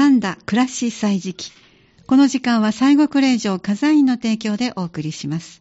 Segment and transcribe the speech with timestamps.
[0.00, 1.52] 三田暮らし祭時記。
[2.06, 5.60] この時間は西国霊場火山院の提供でお送りします。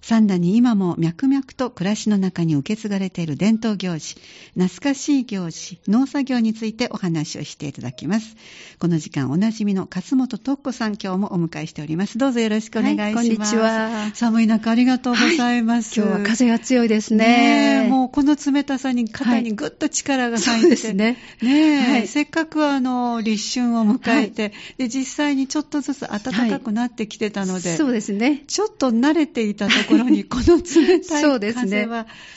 [0.00, 4.16] 三田に今も脈々と暮らしの中に受け継がれている伝統行事、
[4.54, 8.36] 懐かしい行事、農作業についてお話をしていただきます。
[8.78, 12.18] この時間おなじみの勝本徳子さん、今日もお迎えしております。
[12.18, 13.14] どうぞよろしくお願いします。
[13.16, 14.10] はい、こんにちは。
[14.14, 16.00] 寒い中ありがとうございます。
[16.00, 17.82] はい、今日は風が強いですね。
[17.84, 21.18] ねもうこの冷たさに肩にぐっと力が入って、はい、そうですね。
[21.42, 28.44] ね、はい、せっかくあの立春を迎えて、で実際にちょっとずつ暖かくなってきてたので、そうですね。
[28.46, 31.88] ちょっと慣れていたところにこの冷たい風はそうですね。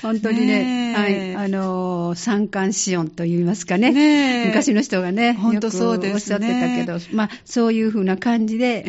[0.02, 3.92] 本当にね、はい、あの、三寒四温と言いますかね。
[3.92, 8.84] ね昔の人がね、本当そうです、ね、おっしゃってたけど、まあ、そういうふうな感じで、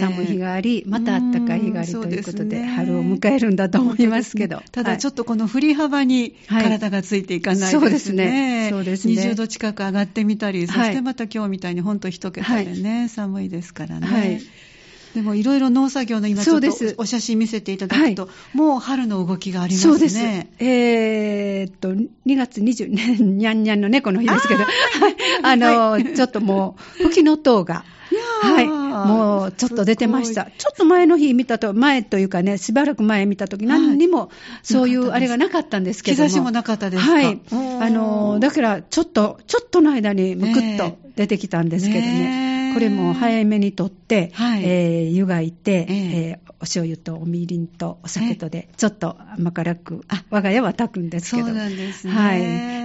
[0.00, 4.56] 寒い日があり、また暖かい日がありということで、春を迎えるんだと思いますけど。
[4.56, 7.80] ね、ただちょっとこの振り幅に体がついていかないですね。
[7.80, 8.68] そうですね。
[8.70, 9.14] そうですね。
[9.14, 14.06] 20度近く上がってみたり、そしてまた今日みたいに本当一桁でね、寒いですからね。
[14.06, 14.40] はい
[15.14, 19.92] でもいろいろ農作業の今ちょっとお写真見せていただくと、はい、もう春の動きがありますね。
[19.92, 20.18] そうです。
[20.58, 24.60] えー、っと、2月20日、にゃんにゃんの猫の日ですけど、
[25.42, 27.84] あの、はい、ちょっともう、吹きの塔が、
[28.42, 30.48] はい、もうちょっと出てました。
[30.56, 34.30] ちょっと前の日見たと、前というかね、しばらく前見たとき、何にも
[34.62, 36.24] そういうあれがなかったんですけども。
[36.24, 37.12] 日差しもなかったですか？
[37.12, 37.40] はい。
[37.50, 42.49] あの、だからちょっと、ちょっとの間にむくっと出てきたんですけどね。
[42.74, 51.46] これも早めにとって、はい、えー、湯がいて、えー、えー、お醤油とおみりんとお酒とで、ちょっと甘辛く、あ我が家は炊くんですけど。
[51.46, 52.12] そうなんですね。
[52.12, 52.36] は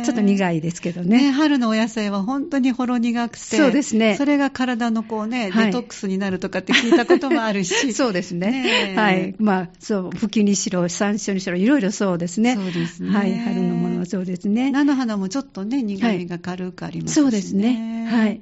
[0.01, 0.05] い。
[0.05, 1.17] ちょっと苦いですけどね。
[1.17, 4.15] ね春のお野菜は本当にほろ苦くて、そうですね。
[4.15, 7.91] それが体のこうね、デトックスになるとかって聞いたこともあるし。
[7.93, 8.93] そうですね。
[8.93, 9.35] ねはい。
[9.39, 12.55] まあ、そう、ふきにしろ、山椒にしろ、いろいろそうですね。
[12.55, 13.09] そうですね。
[13.09, 13.37] はい。
[13.37, 14.71] 春のものはそうですね。
[14.71, 18.07] 菜の花もちょっとね、苦みが軽くありますし、ねはい、そうですね。
[18.09, 18.41] はい。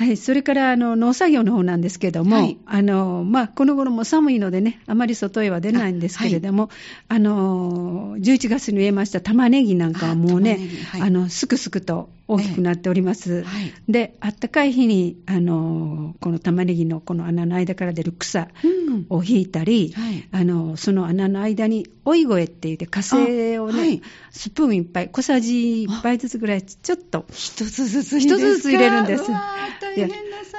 [0.00, 6.70] はい、それからあの農作業の方なんですけども、はい、あのまあ、この頃も寒いのでね、あまり外へは出ないんですけれども、
[7.08, 10.58] あ、はい、の11月に植えました玉ねぎなんかはもうね、
[10.94, 13.38] あ、はい、のすくすくと大きくなっております。
[13.38, 18.48] えーはい、で、あったかい日に、あの、この玉ねぎのこの穴の間から出る草
[19.08, 29.24] を引いたり、うんはい、あの、その穴の間に、追い声って言って、火星をね、はい、スプーンいっぱい、小さじ1杯ずつぐらい、ちょっと、一つずつ一つずつ入れるんです。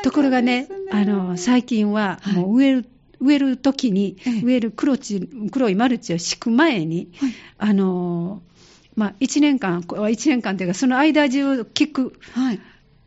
[0.03, 2.85] ところがね、あの、最近は、もう植える、
[3.21, 7.11] 植える時に、植える黒地黒いマルチを敷く前に、
[7.57, 8.41] あの
[8.95, 12.59] まあ、1年間、1年間というか、その間中聞く、はい、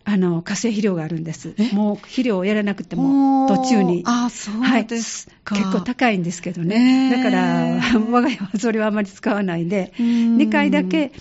[0.07, 1.55] あの化成肥料があるんです。
[1.73, 4.03] もう肥料をやらなくても途中に。
[4.07, 7.11] あ、そうですか、はい、結構高いんですけどね。
[7.11, 7.81] だから、
[8.11, 11.13] 我が家はそれはあまり使わないで、2回だけ、こ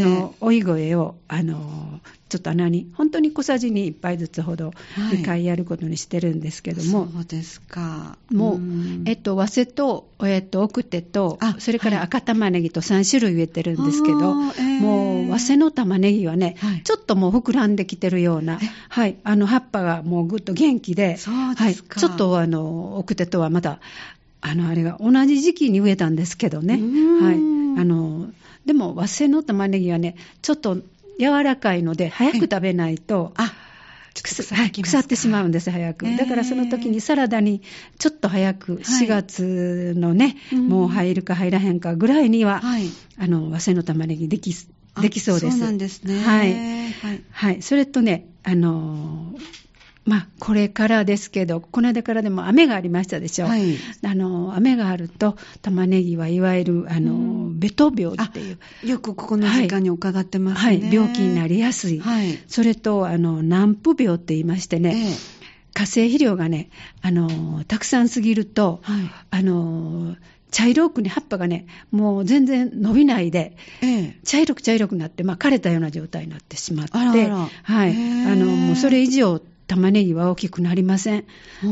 [0.00, 2.00] の追い声を、あの、
[2.32, 8.16] ちょっと穴に、本当に小さじに1杯ずつほど2回やることにしてるんですけども、はい、そうですか。
[8.30, 8.60] もう、
[9.04, 22.00] えっと、早生と、えっと、奥手と、それから赤玉ねぎと3種類植えてるんですけど、はい、もう、早生の玉ねぎはね、はい、ちょっともう膨らんできてるような、はい、あの葉っぱがもうぐっと元気で、そうですか。
[22.00, 23.78] はい、ちょっとあの、奥手とはまた、
[24.40, 26.80] あの、あれが同じ時期に植えたんですけどね、
[27.20, 27.34] はい。
[27.78, 28.30] あの、
[28.64, 30.78] でも、和製の玉ねぎはね、ちょっと
[31.22, 33.54] 柔らかいので、早く食べないと、あ
[34.82, 36.16] 腐ってしまうんです、早く。
[36.16, 37.62] だからその時にサラダに
[37.98, 42.88] ちょっと早く、4月のね、はい、もう入るか入らへんかぐらいには、はい、
[43.18, 44.54] あの、和製の玉ねぎでき、
[45.00, 45.58] できそうです。
[45.58, 46.20] そうなんですね。
[46.20, 46.52] はい。
[46.52, 47.22] はい。
[47.30, 49.32] はい、それとね、あの
[50.04, 53.46] まあ、これからですけど、この間からでも雨がありましたでしょ。
[53.46, 57.16] はい、あの雨があると、玉ねぎはいわゆる、あの、う
[57.50, 58.58] ん、ベト病っていう。
[58.84, 60.80] よくここの時間に伺ってますね。
[60.80, 62.00] はい、病気になりやすい。
[62.00, 65.14] はい、それと、あの、南部病って言いましてね、ええ、
[65.72, 66.70] 化成肥料がね、
[67.00, 70.16] あの、たくさんすぎると、はい、あの、
[70.50, 77.92] 茶色くね、葉っぱがね、もう全然伸びないで、ええ、茶色く茶色くなって、まあ、枯れたような状態になってしまって、あらあらはい。
[77.92, 79.40] あの、もうそれ以上
[79.72, 81.24] 玉ねぎは大きくなりません。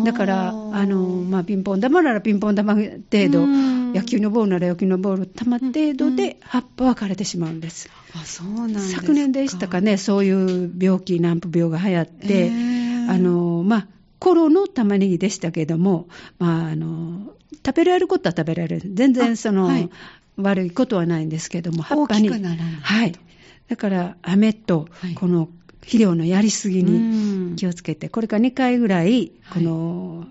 [0.04, 0.98] だから、あの、
[1.28, 2.88] まあ、ピンポン玉ならピンポン玉程
[3.30, 3.46] 度、
[3.94, 7.90] 野球のボールなら野球のボール玉程度で葉っぱは枯れてしまうんです。
[8.14, 12.50] あ、そうなんです昨年でしたかね、そういう病気、南部病が流行って、
[13.10, 13.88] あの、まあ、
[14.18, 16.08] 頃の玉ねぎでしたけども、
[16.38, 17.32] まあ、あの、
[17.66, 18.90] 食べられることは食べられる。
[18.94, 19.90] 全然その、はい、
[20.36, 22.30] 悪いことはないんですけども、葉っぱに。
[22.30, 23.12] はい。
[23.68, 25.48] だから、飴と、この
[25.82, 30.26] 肥料のやりすぎに気をつけて、これから2回ぐらい、この、は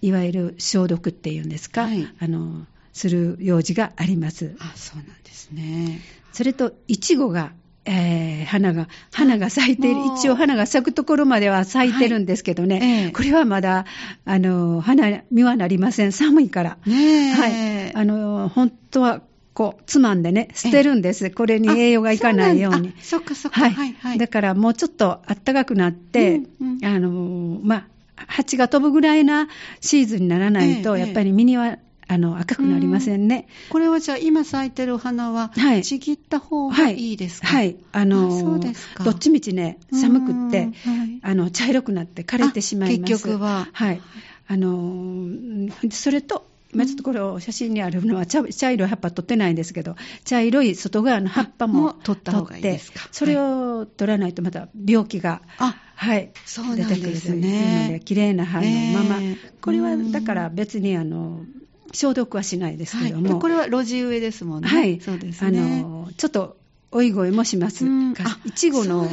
[0.00, 4.56] い、いわゆる消毒っていうんですか、はい、あの、する用事があります。
[4.60, 6.00] あ、そうなんですね。
[6.32, 7.52] それと、いちごが
[7.86, 13.86] えー、花が、花が咲いている、一応花が咲くところまでは咲いてるんですけどね、はいえー、これはまだ、
[14.24, 16.12] あの、花、実はなりません。
[16.12, 16.78] 寒いから。
[16.86, 17.94] ねはい。
[17.94, 19.22] あの、本当は、
[19.54, 21.30] こう、つまんでね、捨てるんです。
[21.30, 22.94] これに栄養がいかないように。
[23.02, 23.60] そっかそっか。
[23.60, 23.70] はい。
[23.72, 27.86] はいはい、だから、もうちょっと暖かくなって、うんうん、あの、まあ、
[28.26, 29.48] 蜂が飛ぶぐらいな
[29.80, 31.78] シーズンにならないと、やっぱり実には
[32.10, 33.46] あの赤くなりませんね。
[33.68, 35.52] これはじゃあ今咲いてるお花は、
[35.82, 37.12] ちぎった方がい。
[37.12, 39.04] いですか、はい、はい、あのそうですか。
[39.04, 40.72] どっちみちね寒くって、はい、
[41.22, 43.12] あの茶色くなって枯れてしまいます。
[43.12, 43.68] 結局は。
[43.72, 44.00] はい。
[44.48, 45.28] あの
[45.92, 53.08] それと今ちょっとこれを写真にあるのは茶茶色い葉っぱ取ってないんですけど茶色い外側の葉っぱも取った方がいいですか？
[53.10, 55.42] それを取らないとまた病気が、
[55.96, 59.32] はい、そう出てくるというので綺麗な葉のまま、え。
[59.32, 61.40] ー、これはだから別にあの
[61.92, 64.68] 消毒はしないですけども、はい、これは路地植えですもんね。
[64.68, 65.80] はい、そうですね。
[65.80, 66.59] あのちょっと
[66.92, 67.84] おい声もします。
[68.44, 69.08] いちごの、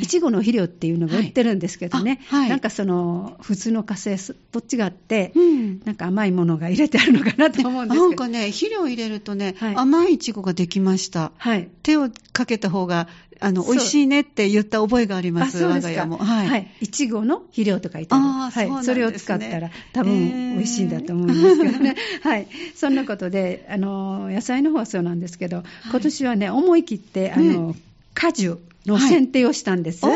[0.00, 8.08] いちごの肥料っていうのが売ってるんですけどね、はいはい、なんかその、普通の火星と違って、うん、なんか甘いものが入れてあるのかなと思うんですけど。
[8.08, 11.30] なんかね、肥料入れるとね、はい、甘いいちごができました。
[11.36, 13.06] はい、手をかけた方が
[13.40, 16.18] あの、美味しいねって言った覚えがあります、我が家も。
[16.18, 16.46] はい。
[16.46, 16.70] はい。
[16.82, 18.24] いちごの肥料と書いてある。
[18.24, 18.84] あはい。
[18.84, 21.96] そ、ね、れを使ったら多分美味しいんだと思うんですけどね。
[22.22, 22.46] はい。
[22.74, 27.74] そんなことで、あの、野菜の方はそうなんですけど、今年はね、思い切って、あの、
[28.12, 30.04] 果樹の剪定をしたんです。
[30.04, 30.12] は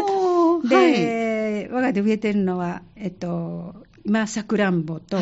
[0.62, 3.74] い、で、我が家で植えてるのは、えっと、
[4.04, 5.16] 今、さくらんぼと、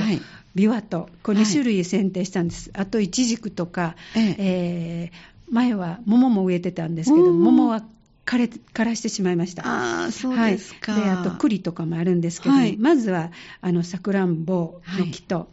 [0.56, 2.70] ビワと、この2種類剪定したんです。
[2.74, 7.84] あと、イチジクとか、ええー前は桃も植えてたんですけど、桃は
[8.24, 9.66] 枯れ枯らしてしまいました。
[9.66, 10.92] ああ、そうですか。
[10.92, 15.46] はい、で、あと栗とかもあるんですけど、はい、まずは、あの、さくらんぼの木と、はい、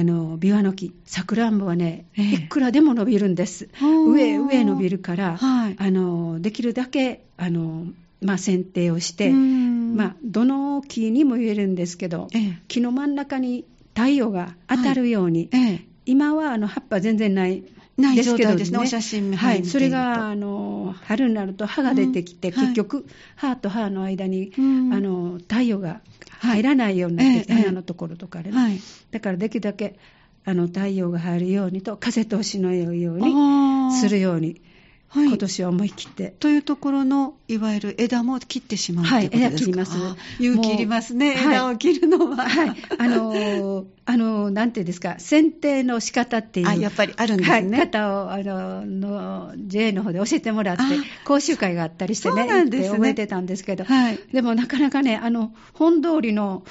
[0.00, 0.92] あの、ビワの木。
[1.04, 3.68] さくらんぼはね、えー、いくらでも伸びるんです。
[3.80, 7.86] 上、上伸びるから、はい、あの、できるだけ、あの、
[8.20, 13.64] まあ、剪定をして、まあ、どの木にも植えるんですけど、えー、木の真ん中に
[13.94, 15.62] 太陽が当たるように、はい。
[15.62, 17.62] えー、今はあの葉っぱ全然ない
[17.96, 23.06] ない状態ですね、お写真はい、それがあの春になると葉が出てきて、うん、結局、
[23.36, 26.00] 歯と歯の間に、うん、あの太陽が
[26.40, 29.98] 入らないようになって、花のところとかで、ね、はい、だからできるだけ
[30.44, 34.60] あの太陽が入るようにと、風通しの良いようにするように。
[35.08, 36.34] はい、今年は思い切って。
[36.40, 39.96] というところの、いわゆる枝も切ってしまうはい、枝切ります。
[40.40, 42.48] 勇気いりますね、枝を切るのは。
[42.48, 42.76] はい。
[42.98, 46.68] あのー、 あのー、なんていうんですか、剪定の仕方っていう。
[46.68, 47.78] あ、やっぱりあるんですね。
[47.78, 50.82] はい、方を、あの、の、JA の方で教えてもらって、
[51.24, 54.18] 講習会があったりしてね、そうなんですね覚えてたんですけど、はい。
[54.32, 56.64] でもなかなかね、あの、本通りの、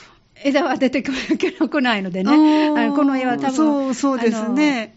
[0.44, 2.32] 枝は出てこないのでね、
[2.76, 4.96] あのこの絵は多分、そうそうですね。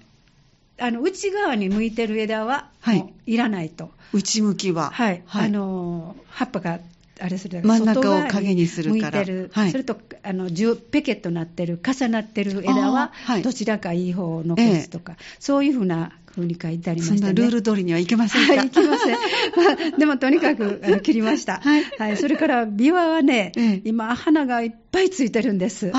[0.80, 3.90] あの内側に向いてる枝は、はい、いらないと。
[4.12, 4.90] 内向きは。
[4.90, 5.22] はい。
[5.26, 6.80] はい、あの葉っぱが
[7.20, 9.18] あれする真ん中を影にするから。
[9.18, 9.50] 向いてる。
[9.52, 18.54] はい、それとあのペケットなってる重なってる枝は、どちらかいい方を残すとか、そういうふうな風に書いてありました、ね、そんなルール通りにはいけませんか？
[18.54, 19.12] はい、いけません。
[19.56, 21.60] まあ、でもとにかくあの切りました。
[21.60, 21.84] はい。
[21.98, 22.16] はい。
[22.16, 25.90] それからビワはね、ええ、今花がいっぱいついてるんです。
[25.94, 25.98] あ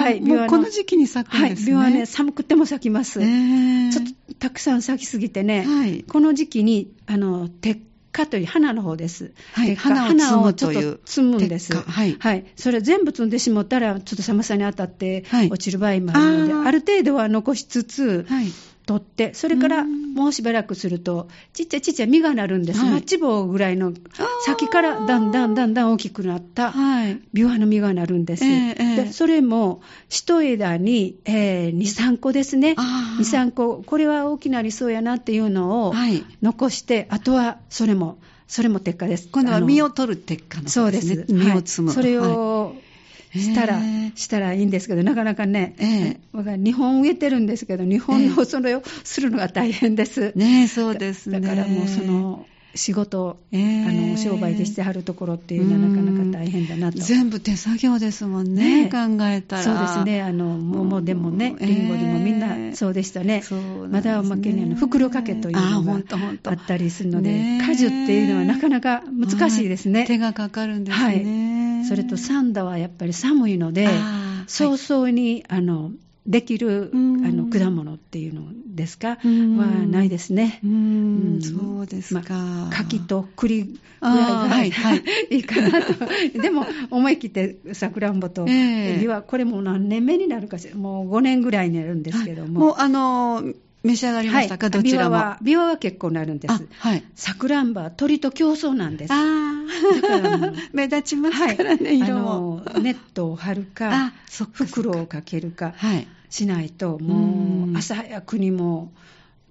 [0.00, 0.20] はい。
[0.20, 1.74] ビワこの時期に咲くんですね。
[1.74, 1.90] はい。
[1.90, 3.20] ビワはね、寒くても咲きます。
[3.20, 7.78] えー、ちょっとたくさん咲きすぎてね、はい、この時期に、あの、鉄
[8.12, 9.32] 花という花の方です。
[9.54, 10.06] はい、花
[10.40, 11.74] をちょっと摘むんです。
[11.74, 12.16] はい。
[12.18, 12.44] はい。
[12.56, 18.46] それ全部摘んでしまったら、ちょっと寒さに当たって落ちる場合もあるので、ある程度は残しつつ、はい、
[18.86, 22.80] 取って、それからもうしばらくすると、ちっちゃいちっちゃい実がなるんです。
[22.80, 23.92] はい、マッチ棒ぐらいの
[24.44, 26.74] 先からだんだんだんだん大きくなった、
[27.32, 28.44] ビワの実がなるんです。
[28.44, 32.72] えー、でそれも、一枝に、えー、2、3個ですね。
[32.72, 33.82] 2、3個。
[33.84, 35.94] これは大きなりそうやなっていうのを
[36.42, 39.28] 残して、はい、あとはそれも、それも鉄火です。
[39.32, 41.24] 今度は実を取る鉄火の、ね、そうです。
[41.28, 41.92] 実を摘む。
[41.92, 42.73] それを、
[43.38, 43.80] したら、
[44.14, 50.32] したらいいんですけど、なかなかね、えー、日本植えてるんですけど、日本のそれをするのが大変です。
[50.36, 51.40] ねそうですね。
[51.40, 56.98] だからもうその、仕事、えー、あの商売でしてはるところっていうのはなかなか大変だなと。
[56.98, 59.62] 全部手作業ですもんね、ね考えたら。
[59.62, 63.42] そうですね、あの桃でもね、りんごでもみんなそうでしたね。
[63.44, 65.94] えー、ねまだおまけにあの袋掛けというのが
[66.44, 70.00] あったりするので、果樹っていうのはなかなか難しいですね。
[70.00, 71.04] はい、手がかかるんですね。
[71.04, 71.24] はい、
[71.88, 73.88] それとサンダはやっぱり寒いので、
[74.46, 75.92] 早々に、あの
[76.26, 79.16] できる、あの果物っていうのですか、は
[79.86, 80.60] ないですね。
[80.64, 85.94] うん、そうですか、まあ、柿と栗ぐらいが、はいはい、 いいかなと。
[86.40, 92.60] でも、思い切ってさくらんぼと、えー、はこれも何年目になるかしら、もう5年ぐらいになるんですけども。
[92.60, 93.44] もう、あの
[93.84, 95.36] 召し上がりましたか、はい、どちらも。
[95.42, 96.66] ビワは、結構なるんです。
[96.78, 97.04] はい。
[97.14, 99.12] さくらんぼは鳥と競争なんです。
[99.12, 102.62] ああ、目立ちますからね、はい、色も。
[102.80, 106.08] ネットを張るか、 か袋をかけるか、はい。
[106.30, 108.92] しないと、うもんう朝早くにも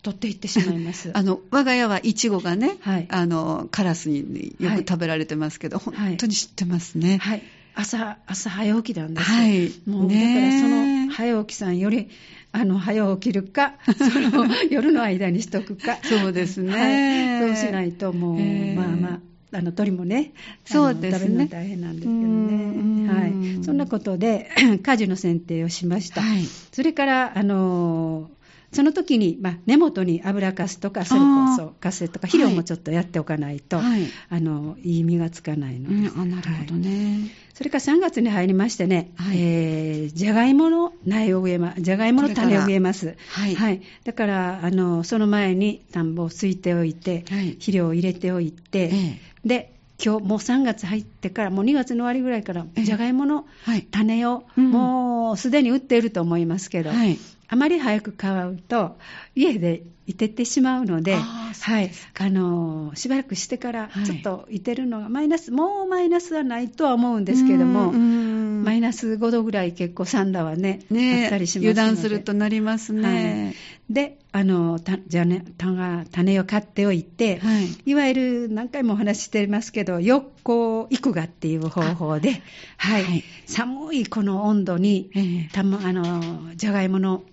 [0.01, 1.11] 取っていってしまいます。
[1.13, 7.19] あの、我が家はイチゴがね、はいあの、カラスによく食べられてますけど、はい本当に知ってますね。
[7.19, 7.43] はい。
[7.75, 9.37] 朝、朝早起きなんですよ。
[9.37, 12.09] はいもう、ねえだからその早起きさんより、
[12.51, 15.97] あの、早起きるか、そ の夜の間にしとくか。
[16.03, 19.19] そうですねはい、そうしないと、もう、ええまあま
[19.53, 20.33] あ、あの鳥もね、
[20.65, 23.13] そうですね食べるの大変なんですけどうんね。
[23.13, 23.63] はい。
[23.63, 24.49] そんなことで、
[24.83, 26.21] 果樹の剪定をしました。
[26.21, 26.43] はい。
[26.71, 28.32] それから、あのー
[28.73, 34.07] その時に、まあ、根元に油かすとか、それこそカスとか、肥料もちょっとやっておかないと、はい。
[34.29, 37.31] あの、いい実がつかないので、うん、あ、なるほどね。
[37.53, 43.15] それから3月に入りましてね、はいえーじゃがいもの苗を植えま、じゃがいもの種を植えます。
[43.29, 53.83] はいだから、あの、その前に田んぼをすいておいて、はい肥料を入れておいて、ええで、今日もう3月入ってから、もう2月の終わりぐらいから、ええじゃがいものはい。
[53.91, 57.17] 種を、うんもうすでに売っていると思いますけど、はい。
[57.47, 58.97] あまり早く買うと、
[59.35, 61.91] 家でいてってしまうので、はい。
[62.19, 68.23] あのしばらくしてからはいちょっといてるのが、マイナス、もうマイナスはないとは思うんですけども、うん
[68.63, 71.81] マイナス5度ぐらい結構サンダはね、ねあったりしますので。
[71.81, 73.55] 油断するとなりますね。
[73.89, 77.67] で、あの、たじゃあね、種種を買っておいて、はい。
[77.85, 82.41] いわゆる何回もお話ししてますけど、よっこいくがっていう方法で、
[82.77, 83.23] はい、はい。
[83.45, 85.49] 寒いこの温度に、ええ。
[85.51, 87.23] たま、あの、じゃがいもの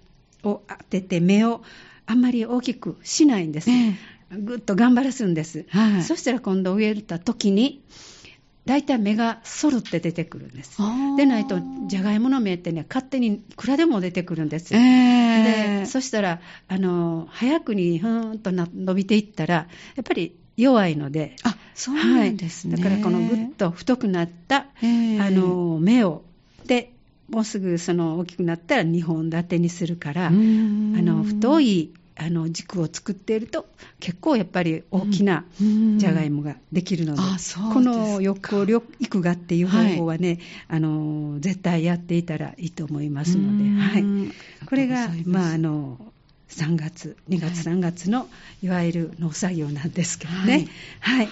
[0.44, 1.62] を当てて、芽を
[2.06, 3.70] あんまり大きくしないんです。
[3.70, 3.94] え
[4.30, 5.66] ぐっと頑張らすんです。
[5.70, 7.82] はいそしたら今度植えた時に、
[8.66, 10.78] 大体芽がそるって出てくるんです。
[11.16, 14.82] でないと、じゃがいもの芽ってね、勝手にいくらでも出てくるんですえよ。
[14.85, 19.68] えで、そしたら、あの、早くにふーんとな伸びていったら、や
[20.00, 22.75] っぱり弱いので、あ、そうなんですね。
[22.75, 26.25] はい、だからこのぐっと太くなった、ええあの、芽を、
[26.66, 26.92] で、
[27.30, 31.04] もうすぐその大きくなったら2本立てにするから、あうん。
[31.04, 33.66] の、太い、あの、軸を作っていると、
[34.00, 35.99] 結構やっぱり大きなうん。
[35.99, 37.22] じゃがいもができるので、
[37.72, 43.70] この横緑育芽っていう方法はね、あの、絶対やっていたらいいと思いますので、うん。
[43.70, 44.04] はい。
[44.66, 45.99] これがまあ、あの、
[46.49, 47.75] 3月、2月、はい。
[47.76, 48.28] 3月の
[48.62, 50.66] いわゆる農作業なんですけどね。
[51.00, 51.30] ははいい。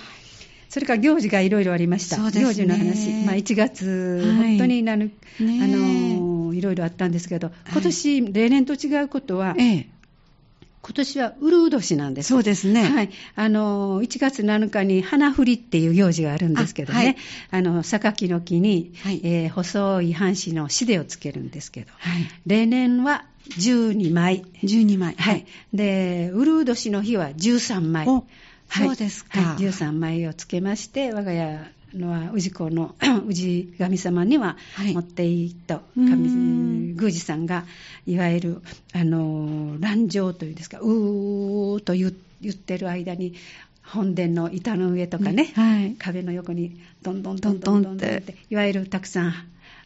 [0.68, 2.18] それから行事がいろいろありました。
[2.18, 3.10] ね行事の話。
[3.24, 3.86] まあ、1月、
[4.24, 5.10] はい本当になる、
[5.40, 9.86] あの、いろいろあったんですけど、い今年、例年と違うことは、ええ
[10.80, 12.28] 今年はウルウ年なんです。
[12.28, 12.82] そうですね。
[12.82, 13.10] はい。
[13.34, 16.98] あの、1月7日に花振りっていう行事があるんですけどね。
[17.50, 22.30] あはいあの、榊の木に、はいえー細い半紙の紙でをつけるんですけど、はい。
[22.46, 24.44] 例年は12枚。
[24.62, 25.14] 12枚。
[25.18, 25.46] はい。
[25.74, 28.06] で、ウルウ年の日は13枚。
[28.76, 28.86] おはい。
[28.88, 29.40] そうですか。
[29.40, 31.60] はい、13枚をつけまして、我が家
[31.94, 32.94] のは氏子の
[33.30, 34.94] 氏神様にははい。
[34.94, 36.08] 持っていいと、うーん。
[36.10, 36.28] 神
[36.94, 37.64] 宮司さんが
[38.06, 43.34] いわゆるあの蘭城というんですかうーと言言ってる間に
[43.82, 45.94] 本殿の板の上とかね、はい。
[45.94, 48.36] 壁の横にどんどんどんどんどんどんって。
[48.50, 49.34] いわゆるたくさん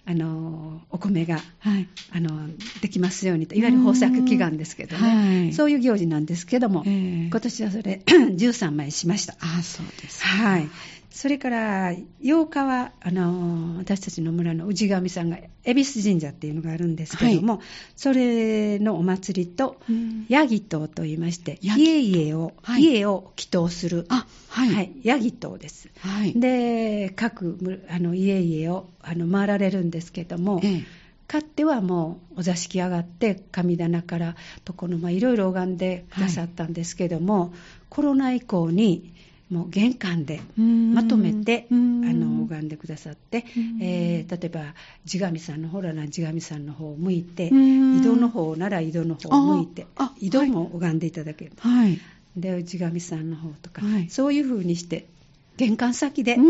[0.05, 1.89] あのお米がはい。
[2.15, 2.49] あの
[2.81, 9.35] できますようにといわゆる豊作祈願ですけどね、はいそういう行事なんですけども、ええ今年はそれ 13枚しました。
[9.41, 10.25] あ、そうです。
[10.25, 10.69] はい。
[11.12, 11.92] それから
[12.23, 17.61] 8日はあの私たちの村の氏神さんが恵比寿神社っていうのがあるんですけども、
[17.97, 24.75] それのお祭りとうんヤギ塔と言いまして家々を、はい家を祈祷するあ、はい。
[24.75, 25.90] はい、ヤギ塔です。
[26.00, 26.33] はい。
[26.33, 31.02] で各むあの家々をあの回られるんですけども、ええ
[31.33, 34.37] かってはもうお座敷上がって神棚から
[34.69, 37.54] 床の間いろいろ拝んでくださったんですけども、
[37.88, 39.14] コロナ以降に
[39.53, 42.21] もう玄関でまとめてあうん。
[42.21, 43.79] の拝んでくださって、うん。
[43.83, 47.99] えー例えば地神さんの方なら地神さんの方を向いてうん。
[47.99, 49.87] 井戸の方なら井戸の方を向いて
[50.19, 51.99] 井戸も拝んでいただける、はい。
[52.37, 54.09] で地神さんの方とか、はい。
[54.09, 55.07] そういう風にして
[55.59, 56.41] 玄関先で、う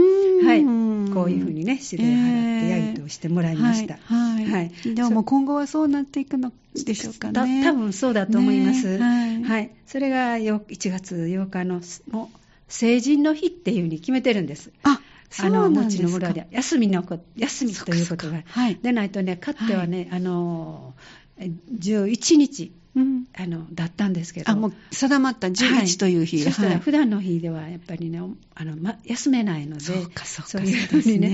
[0.45, 0.47] ん。
[0.47, 0.65] はい、
[1.13, 3.99] こういう風にね指令払ってヤギとしてもらいました。
[4.05, 4.45] はい。
[4.45, 4.53] はい。
[4.53, 4.95] はい。
[4.95, 7.65] でももう今後はそうなっていくのでしょうかだね。
[7.65, 8.99] 多分そうだと思います。
[8.99, 9.43] ね。
[9.45, 9.71] はい。
[9.87, 11.81] それがよ1月8日の
[12.11, 12.42] もう
[12.73, 14.73] 成人の日っていうふうに決めてるんです。
[14.83, 15.01] あ、
[15.31, 16.05] そうあのなんですか。
[16.05, 16.49] うちの村で。
[16.51, 18.43] 休みのこ休みということが。
[18.47, 19.11] はいでない。
[19.11, 20.95] とね、かってはね、あの
[21.37, 23.25] え11日うん。
[23.35, 26.43] あのだったんですけど、あ、もう定まった11という日。
[26.43, 26.75] そしたはい。
[26.75, 28.21] ら普段の日ではやっぱりね、
[28.55, 30.49] あのま、休めないので、そうかそうか。
[30.49, 31.29] そういうふうにね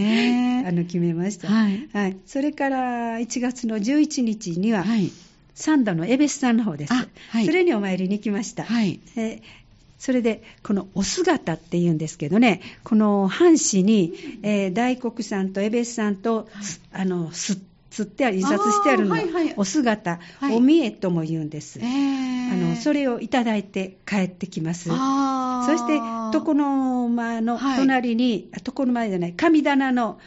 [0.63, 0.65] ね。
[0.69, 1.49] あの決めました。
[1.49, 1.89] はい。
[1.93, 5.11] はい、それから1月の11日には、はい。
[5.59, 9.01] 三田のエベスさんの方です、はい、それにお参りに来ました、はい。
[9.17, 9.43] え
[9.99, 16.49] それで、このお姿っていうんですけどね、この半紙に、えー、大黒さんとエベスさんと、
[16.93, 17.59] あの、す
[17.91, 22.77] つってある、印刷してあるの、はいはい、お姿、はい、お見えとも言うんです、えー、あの。
[22.77, 24.89] それをいただいて帰ってきます。
[24.89, 24.95] そ
[25.77, 25.95] して、
[26.33, 30.21] 床の間の隣に、はい、床の間じゃない、神棚の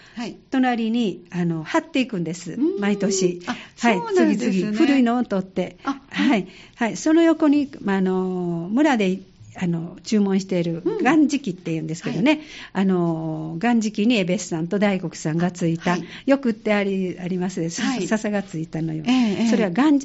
[0.50, 3.42] 隣に、あの貼っていくんです、毎年。
[3.46, 5.78] はい、次々、古いのを取って。
[5.84, 9.20] はい、はい、その横に、まあ、あの村で
[9.56, 20.00] あの注文している元時っていうんですけどね、うんはい、あの元時にエベスさんと大黒さんがついた、はい、よくってありありますね、はい、笹がついたのよ、えー、それは元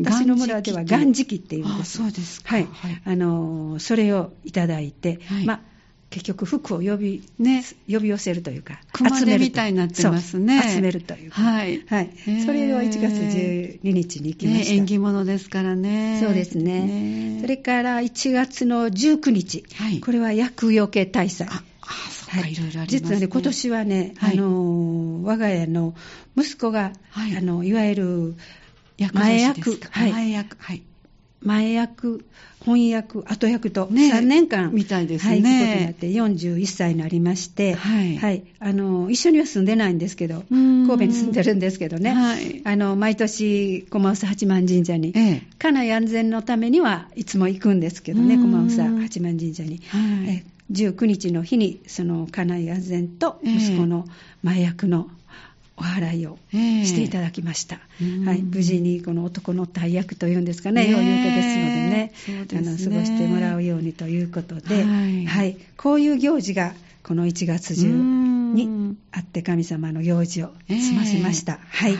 [0.00, 1.98] 私の村では元時っていうんです。
[1.98, 2.68] そうですはい、
[3.04, 5.73] あのそれをいただいて、まあ
[6.14, 10.62] 結局服を呼び,、ね、呼び寄せるというか、集めるみたいになってますね。
[10.62, 11.42] 集めるというか。
[11.42, 11.82] はい。
[11.88, 12.10] はい。
[12.46, 14.70] それを1月12日に行きました。
[14.70, 16.20] ね、縁起物ですからね。
[16.22, 16.86] そうですね。
[16.86, 21.48] ねそれから1月の19日、はい、これは厄除け大祭。
[21.48, 25.96] ああそうか、い、ろいろあります、ね、実はね、今年はね、はい、あの我が家の
[26.36, 28.34] 息子が、はい、あのいわゆる
[29.12, 30.82] 前役、はい、前役、はい、
[31.44, 32.24] 前役、
[32.64, 35.32] 翻訳、後役と3年間、みたいですね。
[35.32, 49.82] はい、ことになって41歳になりまして、はい、はい、あの、一緒には住んでないんですけど、神戸に住んでるんですけどね、はい、あの、毎年、駒臼八幡神社に、ええ、家内安全のためにはいつも行くんですけどね、駒臼八幡神社に。
[49.88, 49.98] は
[50.32, 54.06] い、19日の日に、その家内安全と息子の
[54.42, 55.08] 前役の、
[55.76, 62.12] お払いをしていただきました、えー、はい、無事にこの男の大役というんですかね、よういう手ですのでね、
[62.52, 71.54] あの過ごしてもらうようにということで、はい、はい、こういう行事がこの1月中にあって神様の行事を済ませました。
[71.54, 71.98] えー、はい。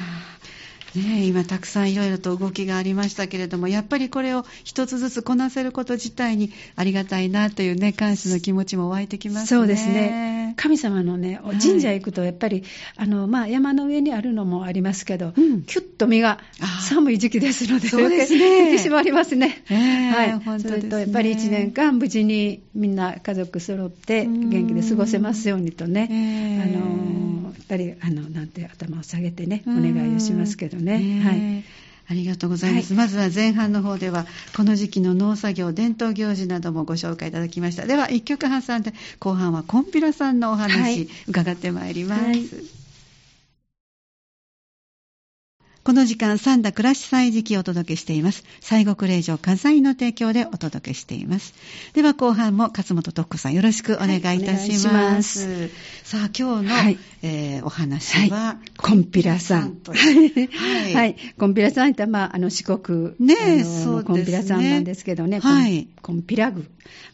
[0.98, 9.46] ね、今たくさんいろいろと動きがありましたけれども、やっぱりこれを一つずつこなせること自体にありがたいなというね、感謝の気持ちも湧いてきますね。
[9.46, 10.43] そうですね。
[10.56, 12.64] 神様のね、神社行くとやっぱり、
[12.96, 16.38] あの、まあ、山の上にあるのもありますけど、うん、キュッと身が
[16.88, 18.70] 寒い時期ですので、そうですね。
[18.72, 19.62] 引き締まりますね。
[19.70, 20.32] えー、はい。
[20.32, 20.70] 本当ですね。
[20.70, 30.98] それと、やっぱり一年間無事にみんな家族揃って元気で過ごせますようにとね、えー、あの、やっぱり、あの、なんて頭を下げてね、お願いをしますけどね。
[30.98, 31.20] ね。
[31.20, 31.83] はい。
[32.06, 37.86] ありがとうございます、はい、まずは前半の方では、この時期の農作業、伝統行事などもご紹介いただきました。
[37.86, 42.83] では、一曲挟んで、後半はコンピラさんのお話、伺ってまいります。
[45.84, 48.42] この時間、三田暮らし祭時期をお届けしています。
[48.62, 51.52] 西国霊場火災の提供でお届けしています。
[51.92, 54.88] では後半も勝本徳子さんよろしくお願いいたします。
[54.88, 55.68] はい、ます
[56.02, 59.76] さあ今日の、はい、えー、お話は、はい、コンピラさん。
[59.86, 60.94] はい。
[60.94, 61.16] はい。
[61.38, 65.40] コンピラさんってまあ、あの四国ねそう、コンピラさんなんですけどね。
[65.40, 65.88] はい。
[66.00, 66.66] コンピラ具。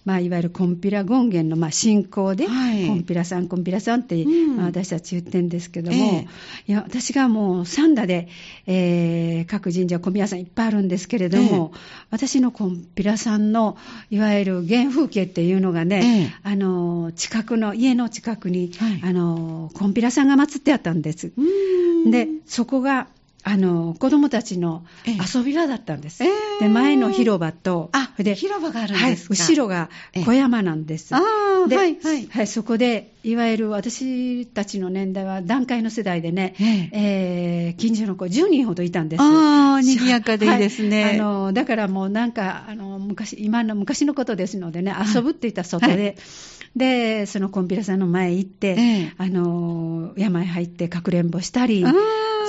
[0.04, 8.28] まあ、いわゆるコンピラ権現のまあ信仰で、はい、コンピラさん、コンピラさんって、うん、まあ、私たち言ってるんですけども、えー、いや、私がもう三田で、
[8.66, 13.76] えー、各神社、小宮さんいっぱいあるんですけれども、えー、私のコンピラさんの
[14.10, 21.32] いわゆる原風景っていうのがね、えー、あの近くの、家の近くに、はい、あのコンピラさんが祀ってあったんです。
[22.06, 23.08] で、そこが
[23.42, 26.22] あの子供たちの遊び場だったんです。
[26.22, 29.90] えー、で前の広場と、あで広場があるんですか、はい、後ろが
[30.24, 31.14] 小山なんです。
[31.14, 39.22] えー、あで、はいはい、はい、そこでいわゆる私たちの年代は団塊の世代でね、えー、えー、近所の子10人ほどいたんです。
[39.22, 41.04] ああ、賑やかでいいですね。
[41.04, 45.92] はい、あのだからもうなんかあの昔今の昔のことですのでね、遊ぶって言ったら外で。
[45.92, 46.14] はい。
[46.76, 51.84] で、そのコンピラさんの前行って、ええ、あの、山へ入ってかくれんぼしたり、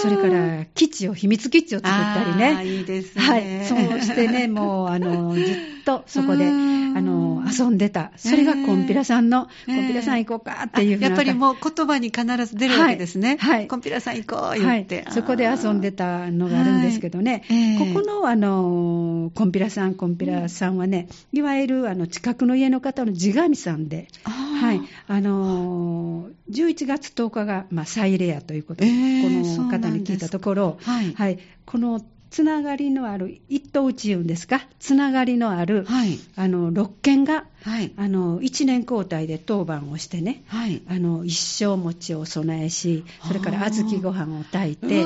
[0.02, 2.66] それから基地を、秘密基地を作ったりね。
[2.66, 3.24] いいですね。
[3.24, 3.66] はい。
[3.66, 5.36] そうしてね、もう、あの、
[5.84, 8.12] とそこで、あの、遊んでた。
[8.18, 13.38] それがコンピラさんの、コンピラさん行こうかっていうやっぱりもう言葉に必ず出るわけですね。
[13.40, 13.58] はい。
[13.58, 15.14] はい、コンピラさん行こう言って、はい。
[15.14, 17.44] そこで遊んでたのがあるんですけどね。
[17.48, 24.82] はい、ここの、あの、コンピラさん、コンピラさんはね、いわゆる、あの、近くの家の方の地神さんで、はい。
[25.08, 45.04] あの11月10日が、まあ、イレアということで、えー、この方に聞いたところ、はい、はい、このつながりのある、一等宇宙ですか、つながりのある、はい、あの6件が、はい、あの1年交代で当番をしてね、はい、あの一生餅を備えし、それから小豆ご飯を炊いて、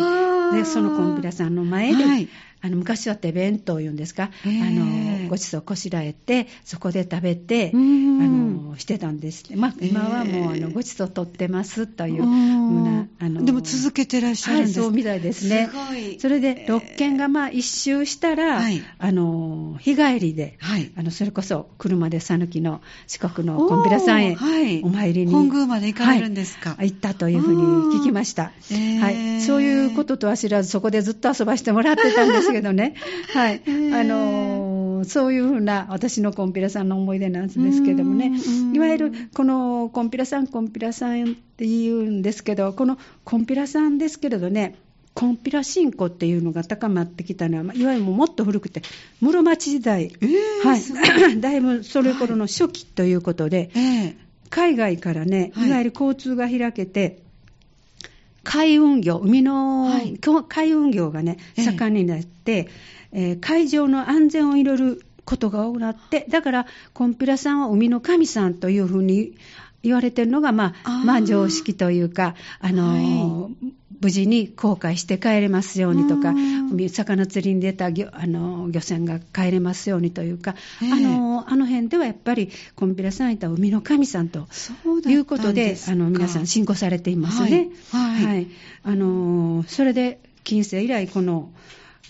[0.54, 2.30] でそのコンピラさんの前で、はい、
[2.62, 9.56] あの昔は手弁当いうんですか、あのごちそうこしらえて、そこで食べて、うあんのしてたんですね。
[9.56, 9.90] まあ、えー。
[9.90, 15.70] 今はもう、あのごちそう取ってますというふうな、あのでも続けてらっしゃるんはい、ですそうみたいですね。
[16.20, 18.82] それで、6軒がまあ一周したら、はい。
[19.00, 20.92] あの日帰りで、はい。
[20.96, 24.36] あのそれこそ車で讃岐の四国のコンピラさんへ
[24.84, 26.72] お参りに、本宮まで行かれるんですか？
[26.72, 27.56] はい行ったというふう
[27.92, 28.52] に聞きました。
[28.72, 29.00] えー。
[29.00, 32.96] はい、そういうこととは知らず、そこでずっと遊ばしてもらってたんですけどね、
[33.34, 33.62] はい。
[33.66, 34.00] えー。
[34.00, 38.32] あのーそういうふうな私のコンピラさんの思い出なんですけどもね。
[38.74, 44.76] いわゆるこのコンピラさん、コンピラさんって言うんですけど、このコンピラさんですけれどね、
[45.16, 48.82] コンピラ信仰っていうのが高まってきたのは、まあいわゆるもっと古くて、
[49.22, 51.40] 室町時代、えーはい。
[51.40, 54.16] だいぶそれ頃の初期ということで、ええ。
[54.50, 55.70] 海外からね、はい。
[55.70, 57.24] いわゆる交通が開けて、
[58.46, 60.18] 海運業、海の、はい。
[60.48, 61.66] 海運業がね、ええ。
[61.66, 62.70] 盛んになって、
[63.12, 69.36] えー海上の安全を彩ることが多くなって、だから、コンピラさんは海の神さんというふうに
[69.84, 71.06] 言われてるのが、まあ、あー。
[71.06, 73.54] まあ、常識というか、あのー
[74.06, 76.32] 無事に航海して帰れますようにとか、
[76.90, 84.48] 魚釣りに出た漁あの漁船が帰れますようにというか、ええあのあの辺ではやっぱりコンピラさんいた海の神さんと
[85.08, 87.70] いうことで、あの皆さん信仰されていますね。
[87.92, 88.48] はいはい
[88.84, 91.50] あのーそれで近世以来この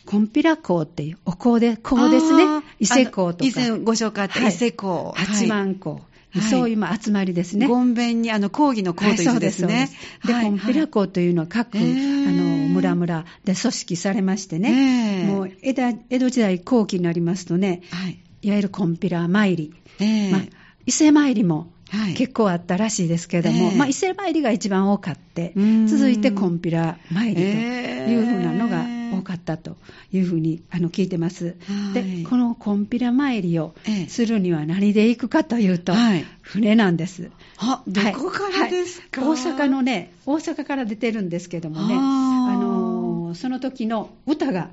[0.06, 2.44] コンピラ港っていうお香で香ですね。
[2.82, 3.50] 伊勢港とか。
[3.50, 5.14] 以前ご紹介あったはい伊勢港。
[5.16, 6.02] 八幡港、
[6.40, 6.50] はい。
[6.50, 7.68] そういうまあ集まりですね。
[7.68, 9.90] ごんべんに、あの、講義の講という字ですね。
[10.26, 12.30] でコンピラ港というのは各、えー。
[12.30, 18.20] あの村々で組織されましてね、ええもう江戸江戸時代後期になりますとね、はい。
[18.42, 20.42] いわゆるコンピラ参り、ええまあ、
[20.86, 22.14] 伊勢参りもはい。
[22.16, 25.54] 結構あったらしいですけれども、ええまあ、伊勢参りが一番多かって
[25.88, 28.84] 続いてコンピラ参りというふうなのが
[29.20, 29.76] 多かったと
[30.12, 31.56] いうふうにあの聞いてます。
[31.94, 32.24] はい。
[32.24, 34.08] で、このコンピラ参りをええ。
[34.08, 36.26] するには何で行くかというと、はい。
[36.42, 37.32] 船なんです。
[37.58, 41.98] あ、どこからですか、大阪のね、大阪から出てるんですけどもね、あ
[42.56, 44.70] のーその時の歌が、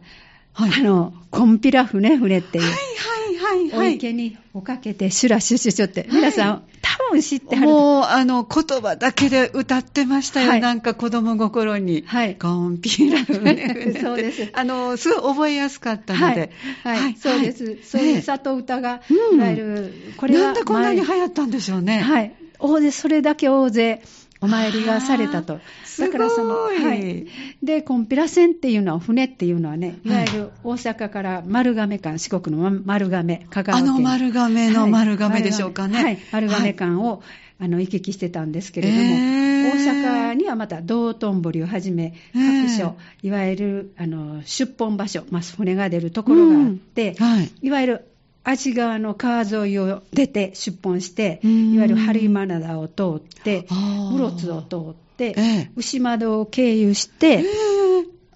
[0.52, 0.80] はい。
[0.80, 3.94] あの、コンピラ船船っていう、はいはいはいおはい。
[3.96, 10.50] 池におかけて、シュラシュシュシュって、皆さん、多分知ってはるともう、あの、言葉だけで歌ってましたよ。
[10.50, 10.60] はい。
[10.60, 12.04] なんか子供心に。
[12.06, 12.36] はい。
[12.36, 14.50] コンピラ船船ってそうです。
[14.52, 16.50] あの、すごい覚えやすかったので。
[16.82, 17.16] はい、はい。
[17.16, 19.38] そうです、そうええいう里歌が、うん。
[19.38, 22.00] いわゆる、これはなんでこんなに流前行ったんでしょうね。
[22.00, 24.02] はい、大勢、それだけ大勢、
[24.42, 25.60] お参りがされたとあー。
[25.86, 27.26] すごいはい。
[27.62, 33.92] で、コンピラ船っていうのは、船っていうのはね、いわはいゆる大阪から丸亀間、四国の丸亀、香川あ県。
[33.92, 35.94] の丸亀の丸亀でしょうかね。
[35.94, 37.22] はい、はい丸亀間を、
[37.60, 47.50] あの行き来してたんですけれども、えー大阪にはまた道頓堀をはじめ、えー各所、いわゆるあの出本場所、まあ、船が出るところがあって、うんはい。
[47.62, 48.11] いわゆる
[48.44, 51.74] 足川の川沿いを出て出本して、うん。
[51.74, 55.70] いわゆる春今灘を通って、室津を通って、ええ。
[55.76, 57.44] 牛窓を経由して、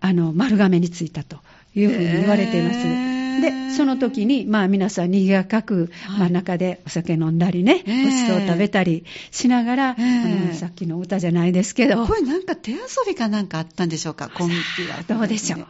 [0.01, 1.38] あの丸亀に着いたと
[1.75, 2.79] いうふうに言われています。
[2.79, 3.27] えー。
[3.40, 6.21] で、その時に、まあ皆さん賑やかく、はい。
[6.21, 14.55] まあ中でお酒飲んだりね、えーごちそう食べたりしながら、えーさっきの歌じゃないですけど、これなんか手遊びかなんかあったんでしょうか、コンピ
[14.88, 15.16] ラ。
[15.16, 15.66] どうでしょう。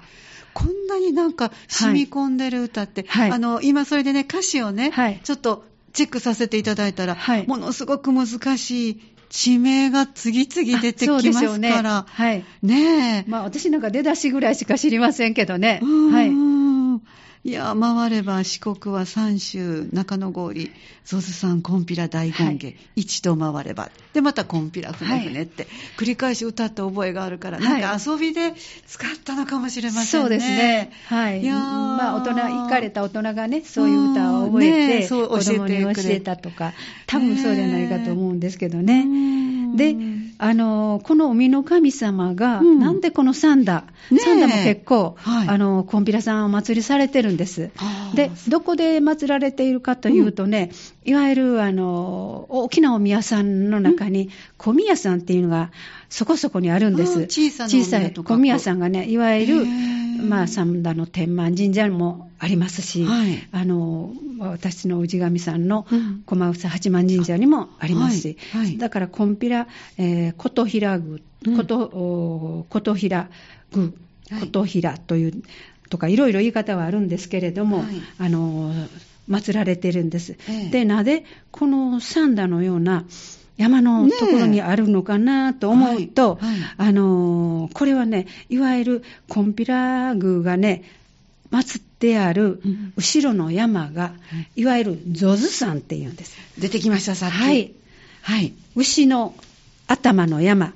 [0.56, 12.42] こんなになんか染み込んでる歌って、はいあの、今それでね、歌詞をね、はいちょっとチェックさせていただいたら、はいものすごく難しい地名が次々出てきますから、はい。
[12.62, 13.30] ねえ。
[13.30, 15.80] まあ私なんか出だしぐらいしか知りませんけどね。
[15.82, 16.30] うんはい。
[17.46, 20.68] いや、回れば四国は三州、中野郡、
[21.04, 23.88] ゾズさん、コンピラ大権現、はい一度回れば。
[24.14, 28.54] で、またコンピラ船船って、繰り返し歌った覚えがあるから、はいなんか遊びで
[28.88, 30.24] 使ったのかもしれませんね。
[30.24, 30.90] そうですね。
[31.06, 31.42] はい。
[31.42, 36.72] いやーまあ大人、行かれた大人がね、そういう歌を覚えて、うんねえそう子供に教えてくれ教えたとか、
[37.06, 39.02] 多分そうじゃないかと思うんですけどね。
[39.02, 39.94] うんで、
[40.38, 42.78] あの、この海の神様が、うん。
[42.78, 44.18] なんでこのサンダ、ねえ。
[44.18, 45.48] サンダも結構、はい。
[45.48, 47.70] あの、コンピラさんお祭りされてるんです。
[48.14, 50.70] で、どこで祀られているかというとね、
[51.04, 55.70] いわゆる、あの、大きなお宮さんの中に、小宮さんっていうのが、
[56.08, 57.26] そこそこにあるんです。
[57.26, 63.48] 小さなお小宮さい小宮さんがね、いわゆへる、ーまあ、三田の天満神社もありますし、はい。
[63.52, 66.22] あの、私の氏神さんのうん。
[66.26, 68.66] 駒房八幡神社にもありますし、はい。
[68.66, 68.78] はい。
[68.78, 71.56] だから、コンピラ、えー、琴平宮、うん。
[71.56, 73.28] 琴、お琴平
[73.74, 73.90] 宮、
[74.30, 74.40] はい。
[74.48, 75.42] 琴平という、
[75.88, 77.86] とか、いろいろ言い方はあるんですけれども、はい。
[78.18, 78.72] あの、
[79.28, 80.36] 祀られてるんです。
[80.48, 80.70] ええ。
[80.70, 83.04] で、なぜ、この三田のような、
[83.56, 90.84] 山のところにあるのかなと思うと、はいはいあのーこれはね、いわゆるコンピラ宮がね、
[91.50, 92.60] 祀ってある
[92.96, 94.12] 後ろの山が、
[94.54, 96.36] いわゆるゾズ山っていうんです。
[96.58, 97.34] 出てきました、さっき。
[97.34, 97.72] はい。
[98.22, 98.52] はい。
[98.74, 99.34] 牛の
[99.86, 100.72] 頭の山、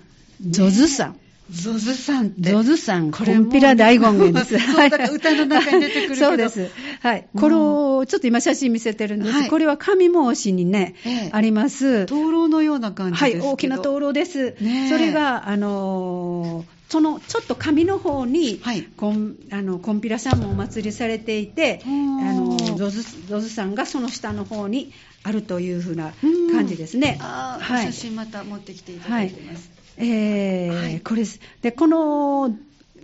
[0.49, 1.17] ゾズ山。
[1.51, 2.51] ゾズさんって。
[2.51, 4.59] ゾズさん、コンピラ大権現です。
[4.77, 4.89] はい。
[4.89, 6.71] 歌の中に出てくるそうです。
[7.01, 7.27] はい。
[7.37, 9.33] これを、ちょっと今写真見せてるんです。
[9.33, 12.07] はい、これは上申しにね、ええ、あります。
[12.07, 14.55] 灯籠のような感じですはい、大きな灯籠です。
[14.61, 26.13] ね、それが、あのーそのちょっと上の方に、はい、コンあのコンピラさんもお祭りされていて、あのゾズゾズさんがその下の方にあるというふうな
[26.51, 27.17] 感じですね。
[27.21, 29.71] あはい、写真また持ってきていただいてます。
[29.71, 31.41] はい、えーはい、これです。
[31.63, 32.55] で、この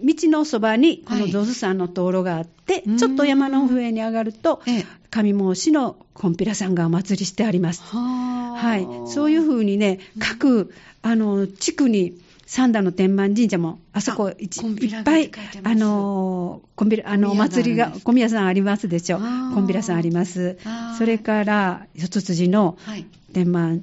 [0.02, 4.60] 道のそばに、このゾズさんの灯籠があって、ちょっと山の上に上がると、
[5.10, 7.82] 上申しのコンピラさんがお祭りしてあります。
[7.82, 8.86] はい。
[9.10, 10.72] そういうふうにね、各、
[11.02, 12.14] あの、地区に、
[12.48, 14.48] 三田の天満神社も、あそこいっ
[15.02, 15.30] ぱい、
[15.64, 19.18] あの、コンビラ、あの、お祭りが、小宮さんありますでしょ。
[19.18, 20.56] コンビラさんあります。
[20.96, 22.78] それから、四つ辻の
[23.32, 23.82] 天満、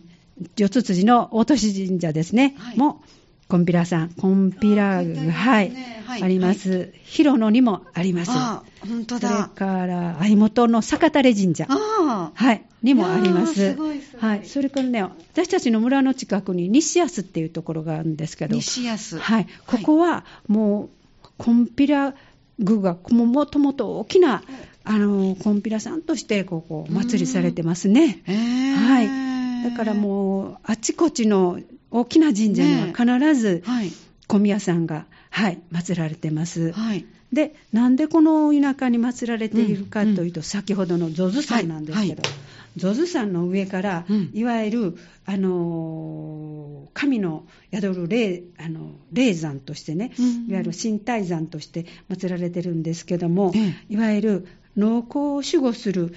[0.58, 3.04] 四つ辻の大年神社ですね、も、
[3.48, 5.72] コンピラさん、コンピラが、はい、
[6.08, 6.92] あります。
[7.04, 8.32] 広野にもあります。
[8.32, 9.30] 本当だ。
[9.30, 13.54] それから、相本の坂垂神社、はい、にもあります。
[13.54, 14.46] すごいはい。
[14.46, 19.20] それからね、私たちの村の近くに西安っていうところがあるんですけど、西安。
[19.20, 19.48] はい。
[19.68, 22.16] ここは、もう、コンピラ
[22.60, 24.44] 具が、もともと大きな、
[24.84, 28.24] あの、コンピラさんとして、ここ、お祭りされてますね。
[28.26, 29.43] はい。
[29.64, 31.60] だからもう、あちこちの
[31.92, 33.92] 大きな神社には必ず、はい、
[34.28, 36.72] 小宮さんが、はい、祀られてます。
[36.72, 53.54] はい、で、なんでこの田舎に祀られているかというと、うん、先ほどのゾズ山なんですけど、はい、ゾズ山の上から、うん、いわゆる、あの神の宿る霊あの霊山としてね、うん、いわゆる神体山として祀られてるんですけども、
[53.90, 56.14] いわゆる農耕を守護する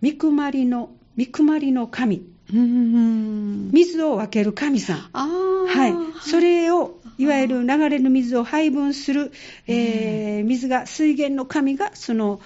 [0.00, 4.98] 三熊りの三熊りの神水を分ける神さん。
[5.12, 5.94] はい。
[6.20, 9.32] それを、いわゆる流れる水を配分する、
[9.66, 12.40] えー、水が、水源の神が、その、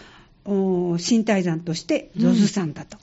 [0.45, 2.99] 身体山として、ゾズ山だと。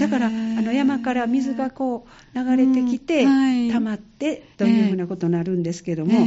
[0.00, 3.24] だから、あの山から水がこう流れてきて、
[3.70, 6.26] 溜まってというふうなことになるんですけども、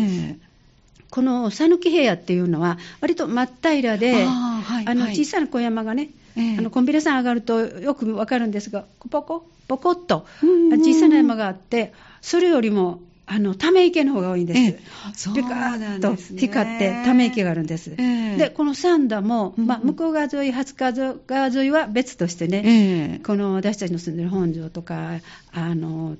[1.10, 4.62] この讃岐平野っていうのは、割と真っ平らで、あ
[4.96, 13.00] の小さな小山がね、あのコンビニさん上がるとよくわかるんですが、ポコポコッと小さな山があって、それよりも
[13.34, 14.60] あのため池の方が多いんです。
[14.60, 14.80] え
[15.16, 17.94] そうなんと光ってため池があるんです。
[17.98, 25.22] えで、この三田も、まあ、向こう側沿い、初川側沿いは別としてね、えこの私たちの住んでる本庄とか、
[25.54, 26.18] あの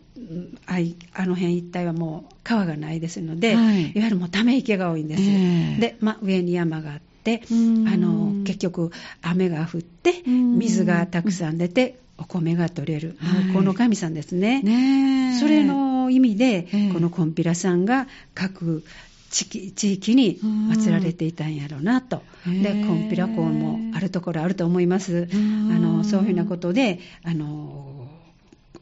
[0.68, 0.76] あ
[1.14, 5.82] あの辺一帯はもう川がないですので、はい、いわゆるもうため池が多いんです。
[5.82, 13.18] で、まあ、上に山があって、あの結局雨が降って水がたくさん出てお米が取れる、
[13.54, 14.62] この神さんですね。
[14.62, 18.84] ねそれの意味で、このコンピラさんが各
[19.32, 22.22] 地域に祀られていたんやろうなと。
[22.46, 25.30] で、コンピラ港もあるところあると思います。
[25.34, 28.08] あのそういうふうなことで、あの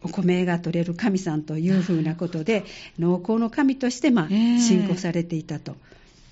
[0.02, 2.66] お米が取れる神さんというふうなことで、
[2.98, 5.76] 農耕の神として、まあ、信仰されていたと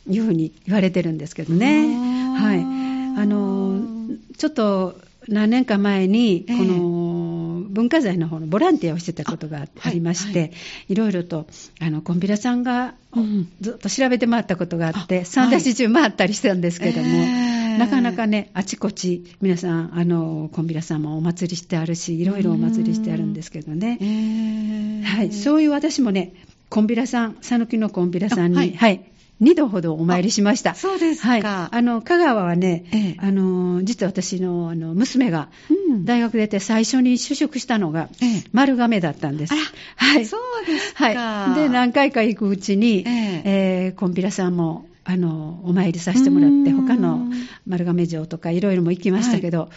[0.10, 1.96] いうふうに言われてるんですけどね。
[2.38, 2.60] はい。
[3.20, 3.82] あの、
[4.38, 10.46] ちょっと何年か前に、この文化財の方のボランティアをしてたことがありまして、は
[10.90, 10.96] い。
[10.96, 11.48] ろいろと
[11.80, 12.94] あのコンビラさんが
[13.62, 26.34] ずっと調べて回ったことがあって、三田市中回ったりしたんですけども、えー、なかなかね、あちこち、皆さん、あのコンビラさんもお祭りしてあるし、いろいろお祭りしてあるんですけどね、えー、はい、そういう私もね、
[26.70, 29.04] コンビラさん、讃岐のコンビラさんに、はい、はい、
[29.42, 30.74] 2度ほどお参りしました。
[30.74, 31.28] そうですか。
[31.28, 31.42] はい。
[31.44, 35.50] あの、香川はね、ええ、あの、実は私のあの娘が、
[36.04, 38.10] 大学出て最初に就職したのが、
[38.52, 39.54] 丸亀だったんです。
[39.54, 39.62] あら、
[39.96, 40.26] はい。
[40.26, 41.14] そうですか。
[41.14, 41.56] はい。
[41.56, 47.28] で、何回か行くうちに、えええー、コンピラさんも、あの、お参りさせてもらって、他の
[47.68, 49.70] 丸亀城とかいろいろも行きましたけど、はい、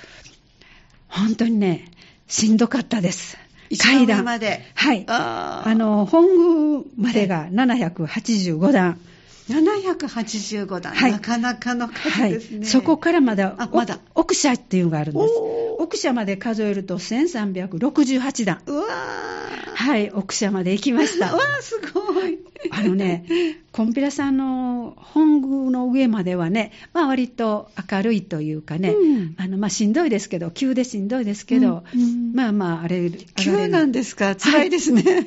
[1.08, 1.90] 本当にね、
[2.28, 3.36] しんどかったです。
[3.78, 4.24] 階段。
[4.24, 4.62] まで。
[4.74, 5.04] はい。
[5.06, 8.98] あの、本宮までが785段。
[9.50, 13.98] 785段、はい、なかなかの数ですね、はい、そこからまだまだ。
[14.14, 15.34] 奥社っていうのがあるんです
[15.80, 18.60] 奥社まで数えると1368段。
[18.66, 18.84] うわ
[19.74, 21.32] はい奥社まで行きました。
[21.32, 22.38] うわすごい。
[22.70, 23.24] あのね、
[23.72, 35.02] コンピラさんの本宮の上まではね、まあ割と明るいというかね、うん、あのまあしんどいですけど、急でしんどいですけど、うんうん、まあまああれ、急なんですか、辛いですね。
[35.02, 35.24] はい、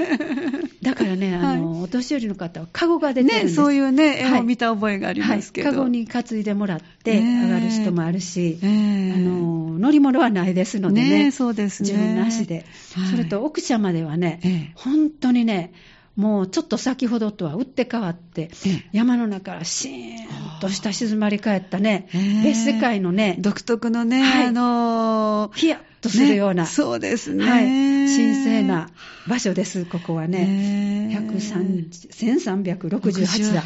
[0.84, 3.52] だからね、あの、はい、お年寄りの方はカゴが出てるんです。
[3.54, 5.70] ね、そういうね、絵を見た覚えがありますけど。
[5.70, 9.53] はい、カゴに担いでもらって上がる人もあるし、えー、あの
[9.84, 11.92] 乗り物はないですのでね、ねそうですね。
[11.92, 12.66] 自分の足で、
[13.12, 15.74] それと奥社まではね、えー、本当にね、
[16.16, 18.50] もうちょっと先ほどとは打って変わって、
[18.94, 20.18] 山の中からシーン
[20.62, 22.08] とした静まり返ったね、
[22.46, 28.90] 別世界のね、独特のね、はい、あのー、ヒヤッとするような、ね、そうですね、はい、神聖な
[29.28, 31.10] 場所です、ここはね。
[31.12, 33.62] 1368だ。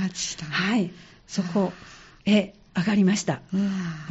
[0.46, 0.90] はい。
[1.28, 1.72] そこ
[2.26, 3.42] へ上がりました。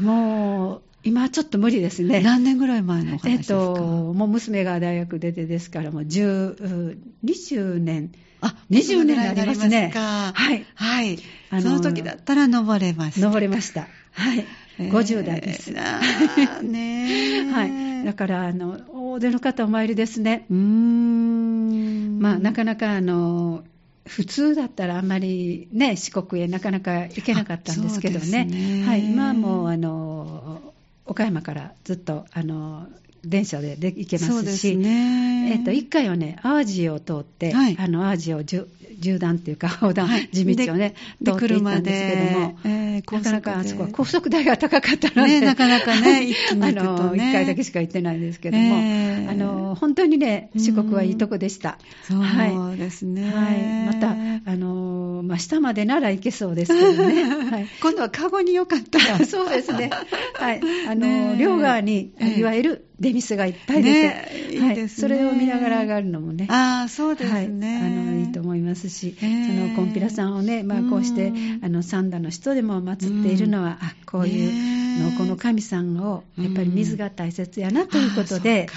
[0.00, 2.20] もう、今ちょっと無理ですね。
[2.20, 3.54] 何年ぐらい前のお話ですか？
[3.54, 8.12] えっと、もう娘が大学出てですから、もう10、20年。
[8.40, 9.92] あ、20年になりますね。
[9.94, 10.66] はい。
[10.74, 11.18] はい。
[11.50, 13.26] あのその時だったら登れました。
[13.26, 13.86] 登れました。
[14.12, 14.44] はい。
[14.78, 15.72] 50代です。
[15.72, 17.64] ね は
[18.02, 18.04] い。
[18.04, 20.44] だから、あの、大勢の方お参りですね。
[20.50, 22.18] うん。
[22.20, 23.64] まあ、なかなか、あの、
[24.06, 28.44] 普通だったらあんまりね、四国へなかなか行けなかったんですけどね。
[28.44, 29.06] ねはい。
[29.06, 30.65] 今はもう、あの、
[31.06, 32.86] 岡山からずっと、あの、
[33.24, 51.78] 電車でで行けますし、ね、えっと、1回はね、淡路を通って、はい、あの淡路を縦断っていうか、横断、はい、地道をね、通っていったんですけども、えー、なかなかあそこは高速代が高かったので、ね、なかなかね、 一気に、ね、あの1回だけしか行ってないんですけども、えー、あの本当にね、四国はいいとこでした。
[52.08, 53.94] そうですね、はい。
[53.94, 54.16] また、
[54.50, 57.24] あのまあ、下までなら行けそうですけどね。
[57.50, 59.24] はい、今度はカゴによかったら。
[59.26, 59.90] そうですね。
[60.34, 60.60] はい。
[60.88, 64.56] あの、両側に、いわゆる出店がいっぱい出て、ね、い。
[64.56, 71.32] いですね、それを見ながら上がるのもね、あそうですね、はい、あのいいと思いますし、そのコンピラさんをね、まあ、こうして、
[71.62, 78.68] あの三田の人でも祀っているのは、あこういうの、この神さんを、やっぱり水が大切やなということで、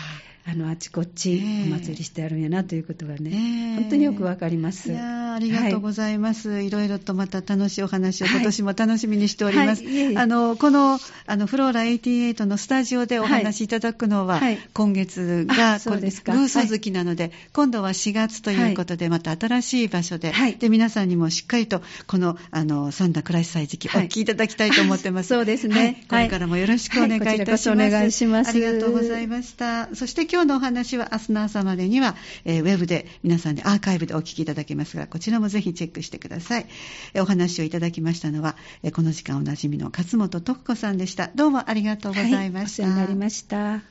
[0.45, 4.91] あのあちこちお祭りしてあるんやなということがね、本当によくわかります。
[4.91, 9.83] いやありがとうございます、はい、いろいろとまた楽しいお話を今年も楽しみにしております。
[9.83, 14.41] はいはい、あのこのあのフローラ88のスタジオでお話しいただくのは、
[14.73, 16.33] 今月がそうですか。
[16.33, 25.29] なので、今度は4月ということで、また新しい場所で、で皆さんにもしっかりとこのあの三田倉石祭時期お聞きいただきたいと思ってます。
[25.29, 27.69] そうですね、これからもよろしくお願いいたします。
[27.71, 28.49] お願いします。
[28.49, 29.93] ありがとうございました。
[29.95, 36.65] そして今今日のお話は明日の朝までには、えー、ウェブで皆さんでアーカイブでお聞きいただけますが、こちらもぜひチェックしてください。
[37.13, 41.29] えー、お話をいただきましたのは、えー、この時間おなじみの勝本徳子さんでした。
[41.35, 42.83] どうもありがとうございました。
[42.83, 43.81] はい、お世話になりました。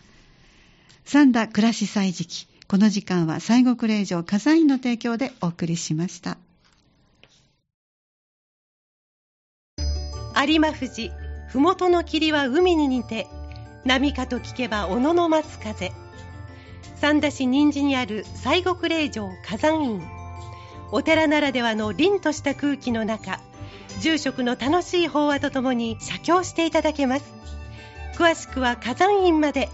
[1.04, 2.48] 三田暮らし祭時期。
[2.66, 6.38] この時間は西国霊場火山院の提供でお送りしました。
[9.76, 11.12] 有馬富士、
[11.48, 13.26] ふもとの霧は海に似て、
[13.84, 15.92] 波かと聞けば小野の松風
[17.00, 20.02] 三田市人参にある西国霊場火山院。
[20.90, 23.40] お寺ならではの凛とした空気の中
[24.00, 27.32] 住職の楽しい法話とともに写経していただけます。
[28.14, 29.68] 詳しくは火山院まで。